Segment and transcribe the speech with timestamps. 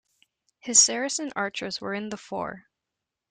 [0.57, 2.65] His Saracen archers were in the fore.